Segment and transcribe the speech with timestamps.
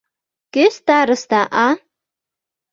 [0.53, 1.67] Кӧ староста, а?